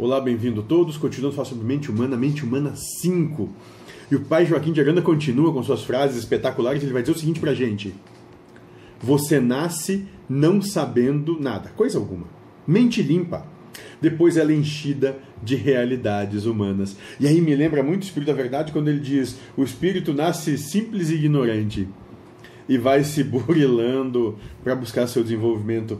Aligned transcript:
Olá, 0.00 0.20
bem-vindo 0.20 0.62
todos. 0.62 0.96
Continuando 0.96 1.34
falando 1.34 1.48
sobre 1.48 1.66
mente 1.66 1.90
humana, 1.90 2.16
mente 2.16 2.44
humana 2.44 2.72
5. 2.76 3.48
E 4.08 4.14
o 4.14 4.20
pai 4.20 4.46
Joaquim 4.46 4.72
de 4.72 4.80
Aranda 4.80 5.02
continua 5.02 5.52
com 5.52 5.60
suas 5.60 5.82
frases 5.82 6.16
espetaculares. 6.16 6.84
Ele 6.84 6.92
vai 6.92 7.02
dizer 7.02 7.16
o 7.16 7.18
seguinte 7.18 7.40
pra 7.40 7.52
gente: 7.52 7.92
Você 9.02 9.40
nasce 9.40 10.06
não 10.28 10.62
sabendo 10.62 11.36
nada, 11.40 11.70
coisa 11.70 11.98
alguma. 11.98 12.28
Mente 12.64 13.02
limpa. 13.02 13.44
Depois 14.00 14.36
ela 14.36 14.52
é 14.52 14.54
enchida 14.54 15.18
de 15.42 15.56
realidades 15.56 16.46
humanas. 16.46 16.96
E 17.18 17.26
aí 17.26 17.40
me 17.40 17.56
lembra 17.56 17.82
muito 17.82 18.02
o 18.02 18.06
Espírito 18.06 18.28
da 18.28 18.40
Verdade 18.40 18.70
quando 18.70 18.86
ele 18.86 19.00
diz: 19.00 19.36
O 19.56 19.64
espírito 19.64 20.14
nasce 20.14 20.56
simples 20.58 21.10
e 21.10 21.16
ignorante 21.16 21.88
e 22.68 22.78
vai 22.78 23.02
se 23.02 23.24
burilando 23.26 24.38
para 24.62 24.76
buscar 24.76 25.08
seu 25.08 25.24
desenvolvimento. 25.24 25.98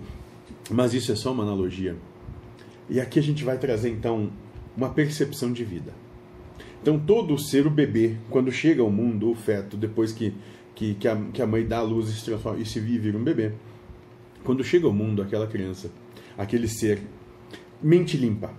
Mas 0.71 0.95
isso 0.95 1.11
é 1.11 1.17
só 1.17 1.33
uma 1.33 1.43
analogia. 1.43 1.97
E 2.89 3.01
aqui 3.01 3.19
a 3.19 3.23
gente 3.23 3.45
vai 3.45 3.59
trazer 3.59 3.91
então 3.91 4.31
uma 4.77 4.89
percepção 4.89 5.53
de 5.53 5.65
vida. 5.65 5.93
Então, 6.81 6.99
todo 6.99 7.37
ser, 7.39 7.67
o 7.67 7.71
bebê, 7.71 8.17
quando 8.31 8.53
chega 8.53 8.81
ao 8.81 8.91
mundo, 8.91 9.31
o 9.31 9.35
feto, 9.35 9.77
depois 9.77 10.13
que, 10.13 10.33
que, 10.75 10.95
que, 10.95 11.09
a, 11.09 11.17
que 11.33 11.43
a 11.43 11.47
mãe 11.47 11.67
dá 11.67 11.79
a 11.79 11.83
luz 11.83 12.09
e 12.09 12.13
se, 12.13 12.25
transforma, 12.25 12.61
e 12.61 12.65
se 12.65 12.79
vira 12.79 13.19
um 13.19 13.25
bebê, 13.25 13.53
quando 14.45 14.63
chega 14.63 14.87
ao 14.87 14.93
mundo 14.93 15.21
aquela 15.21 15.47
criança, 15.47 15.91
aquele 16.37 16.69
ser, 16.69 17.03
mente 17.83 18.17
limpa, 18.17 18.53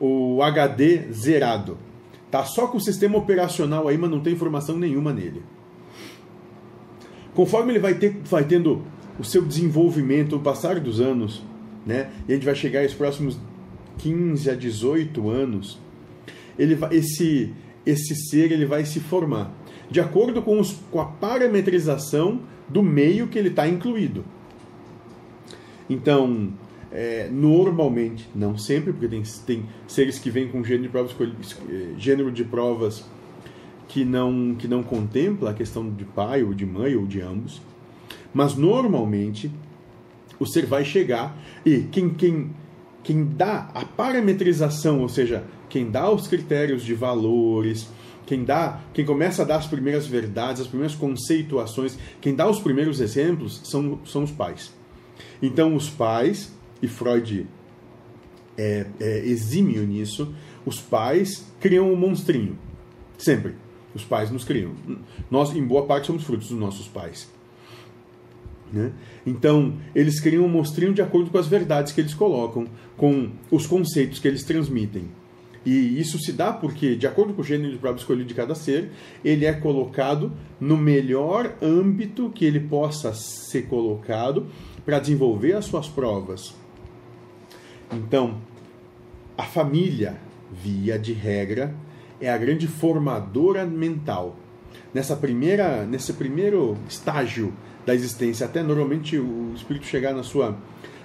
o 0.00 0.42
HD 0.42 1.12
zerado, 1.12 1.76
tá 2.30 2.44
só 2.44 2.66
com 2.66 2.78
o 2.78 2.80
sistema 2.80 3.18
operacional 3.18 3.86
aí, 3.86 3.98
mas 3.98 4.10
não 4.10 4.20
tem 4.20 4.32
informação 4.32 4.78
nenhuma 4.78 5.12
nele. 5.12 5.42
Conforme 7.34 7.72
ele 7.72 7.78
vai, 7.78 7.94
ter, 7.94 8.16
vai 8.24 8.44
tendo 8.44 8.82
o 9.18 9.24
seu 9.24 9.42
desenvolvimento, 9.44 10.36
o 10.36 10.40
passar 10.40 10.80
dos 10.80 11.00
anos, 11.00 11.44
né, 11.84 12.10
e 12.26 12.32
a 12.32 12.34
gente 12.34 12.46
vai 12.46 12.54
chegar 12.54 12.82
aos 12.82 12.94
próximos 12.94 13.38
15 13.98 14.50
a 14.50 14.54
18 14.54 15.28
anos, 15.28 15.78
ele 16.58 16.74
vai, 16.74 16.94
esse, 16.94 17.52
esse 17.84 18.14
ser 18.14 18.52
ele 18.52 18.66
vai 18.66 18.84
se 18.84 19.00
formar 19.00 19.52
de 19.90 20.00
acordo 20.00 20.40
com, 20.40 20.60
os, 20.60 20.72
com 20.90 21.00
a 21.00 21.04
parametrização 21.04 22.40
do 22.68 22.82
meio 22.82 23.26
que 23.26 23.38
ele 23.38 23.48
está 23.48 23.66
incluído. 23.66 24.24
Então, 25.88 26.52
é, 26.92 27.28
normalmente, 27.28 28.28
não 28.34 28.56
sempre, 28.56 28.92
porque 28.92 29.08
tem, 29.08 29.22
tem 29.44 29.64
seres 29.88 30.18
que 30.18 30.30
vêm 30.30 30.48
com 30.48 30.62
gênero 30.62 30.84
de 30.84 30.88
provas, 30.88 31.56
gênero 31.98 32.30
de 32.30 32.44
provas 32.44 33.04
que 33.88 34.04
não, 34.04 34.54
que 34.56 34.68
não 34.68 34.84
contempla 34.84 35.50
a 35.50 35.54
questão 35.54 35.90
de 35.90 36.04
pai 36.04 36.44
ou 36.44 36.54
de 36.54 36.64
mãe 36.64 36.94
ou 36.94 37.06
de 37.06 37.20
ambos, 37.20 37.60
mas 38.32 38.54
normalmente 38.54 39.50
o 40.38 40.46
ser 40.46 40.64
vai 40.64 40.84
chegar 40.84 41.36
e 41.66 41.80
quem, 41.90 42.10
quem 42.10 42.50
quem 43.02 43.24
dá 43.24 43.70
a 43.74 43.84
parametrização, 43.84 45.00
ou 45.00 45.08
seja, 45.08 45.44
quem 45.68 45.90
dá 45.90 46.10
os 46.10 46.26
critérios 46.26 46.82
de 46.82 46.94
valores, 46.94 47.88
quem 48.26 48.44
dá, 48.44 48.80
quem 48.92 49.04
começa 49.04 49.42
a 49.42 49.44
dar 49.44 49.56
as 49.56 49.66
primeiras 49.66 50.06
verdades, 50.06 50.62
as 50.62 50.68
primeiras 50.68 50.94
conceituações, 50.94 51.98
quem 52.20 52.34
dá 52.34 52.48
os 52.48 52.60
primeiros 52.60 53.00
exemplos 53.00 53.60
são, 53.64 53.98
são 54.04 54.22
os 54.22 54.30
pais. 54.30 54.72
Então, 55.42 55.74
os 55.74 55.88
pais, 55.88 56.52
e 56.82 56.86
Freud 56.86 57.46
é, 58.56 58.86
é 59.00 59.18
exímio 59.26 59.86
nisso, 59.86 60.34
os 60.64 60.80
pais 60.80 61.46
criam 61.58 61.92
um 61.92 61.96
monstrinho. 61.96 62.58
Sempre. 63.16 63.54
Os 63.94 64.04
pais 64.04 64.30
nos 64.30 64.44
criam. 64.44 64.72
Nós, 65.30 65.54
em 65.54 65.64
boa 65.64 65.84
parte, 65.86 66.06
somos 66.06 66.22
frutos 66.22 66.48
dos 66.48 66.58
nossos 66.58 66.86
pais. 66.86 67.28
Né? 68.72 68.92
Então, 69.26 69.74
eles 69.94 70.20
criam 70.20 70.44
um 70.44 70.92
de 70.92 71.02
acordo 71.02 71.30
com 71.30 71.38
as 71.38 71.46
verdades 71.46 71.92
que 71.92 72.00
eles 72.00 72.14
colocam, 72.14 72.66
com 72.96 73.30
os 73.50 73.66
conceitos 73.66 74.18
que 74.18 74.28
eles 74.28 74.44
transmitem. 74.44 75.08
E 75.64 76.00
isso 76.00 76.18
se 76.18 76.32
dá 76.32 76.52
porque, 76.52 76.96
de 76.96 77.06
acordo 77.06 77.34
com 77.34 77.42
o 77.42 77.44
gênero 77.44 77.72
de 77.72 77.78
próprio 77.78 78.00
escolhido 78.00 78.28
de 78.28 78.34
cada 78.34 78.54
ser, 78.54 78.90
ele 79.22 79.44
é 79.44 79.52
colocado 79.52 80.32
no 80.58 80.76
melhor 80.76 81.54
âmbito 81.60 82.30
que 82.30 82.44
ele 82.44 82.60
possa 82.60 83.12
ser 83.12 83.66
colocado 83.66 84.46
para 84.86 84.98
desenvolver 84.98 85.52
as 85.52 85.66
suas 85.66 85.86
provas. 85.86 86.54
Então, 87.92 88.38
a 89.36 89.42
família, 89.42 90.18
via 90.50 90.98
de 90.98 91.12
regra, 91.12 91.74
é 92.20 92.30
a 92.30 92.38
grande 92.38 92.66
formadora 92.66 93.66
mental. 93.66 94.36
Nessa 94.92 95.16
primeira, 95.16 95.84
nesse 95.84 96.12
primeiro 96.12 96.76
estágio 96.88 97.52
da 97.86 97.94
existência, 97.94 98.46
até 98.46 98.62
normalmente 98.62 99.18
o 99.18 99.52
espírito 99.54 99.86
chegar 99.86 100.14
na 100.14 100.22
sua 100.22 100.56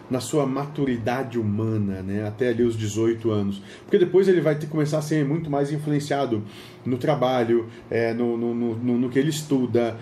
na 0.10 0.20
sua 0.20 0.46
maturidade 0.46 1.40
humana, 1.40 2.02
né? 2.02 2.28
até 2.28 2.50
ali 2.50 2.64
os 2.64 2.78
18 2.78 3.32
anos. 3.32 3.62
Porque 3.84 3.98
depois 3.98 4.28
ele 4.28 4.42
vai 4.42 4.56
ter, 4.56 4.68
começar 4.68 5.00
a 5.00 5.02
ser 5.02 5.26
muito 5.26 5.50
mais 5.50 5.72
influenciado 5.72 6.44
no 6.86 6.98
trabalho, 6.98 7.68
é, 7.90 8.14
no, 8.14 8.38
no, 8.38 8.54
no, 8.54 8.98
no, 9.00 9.10
que 9.10 9.18
ele 9.18 9.30
estuda, 9.30 9.98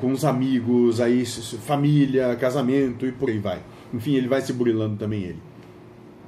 com 0.00 0.12
os 0.12 0.24
amigos, 0.24 1.00
aí, 1.00 1.24
família, 1.26 2.34
casamento 2.36 3.06
e 3.06 3.12
por 3.12 3.28
aí 3.28 3.38
vai. 3.38 3.60
Enfim, 3.92 4.14
ele 4.14 4.28
vai 4.28 4.40
se 4.40 4.52
burilando 4.52 4.96
também 4.96 5.22
ele. 5.22 5.42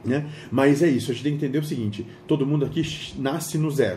Né? 0.04 0.26
Mas 0.50 0.82
é 0.82 0.88
isso, 0.88 1.10
a 1.10 1.14
gente 1.14 1.24
tem 1.24 1.32
que 1.32 1.44
entender 1.44 1.58
o 1.58 1.64
seguinte: 1.64 2.06
todo 2.26 2.46
mundo 2.46 2.64
aqui 2.64 2.82
nasce 3.18 3.58
no 3.58 3.70
zero. 3.70 3.96